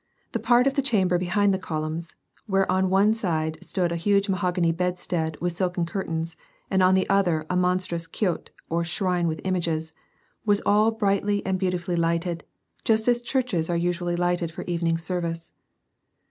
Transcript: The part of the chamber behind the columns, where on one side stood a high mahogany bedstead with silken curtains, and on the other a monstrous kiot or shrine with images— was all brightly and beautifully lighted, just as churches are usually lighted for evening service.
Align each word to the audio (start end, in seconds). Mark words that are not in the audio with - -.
The 0.31 0.39
part 0.39 0.65
of 0.65 0.73
the 0.73 0.81
chamber 0.81 1.19
behind 1.19 1.53
the 1.53 1.59
columns, 1.59 2.15
where 2.47 2.65
on 2.71 2.89
one 2.89 3.13
side 3.13 3.63
stood 3.63 3.91
a 3.91 3.97
high 3.97 4.19
mahogany 4.29 4.71
bedstead 4.71 5.39
with 5.39 5.55
silken 5.55 5.85
curtains, 5.85 6.35
and 6.71 6.81
on 6.81 6.95
the 6.95 7.07
other 7.07 7.45
a 7.51 7.55
monstrous 7.55 8.07
kiot 8.07 8.49
or 8.67 8.83
shrine 8.83 9.27
with 9.27 9.41
images— 9.43 9.93
was 10.43 10.59
all 10.65 10.89
brightly 10.89 11.45
and 11.45 11.59
beautifully 11.59 11.95
lighted, 11.95 12.43
just 12.83 13.07
as 13.07 13.21
churches 13.21 13.69
are 13.69 13.77
usually 13.77 14.15
lighted 14.15 14.51
for 14.51 14.63
evening 14.63 14.97
service. 14.97 15.53